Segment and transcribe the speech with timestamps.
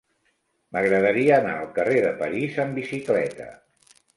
[0.77, 3.51] M'agradaria anar al carrer de París amb bicicleta.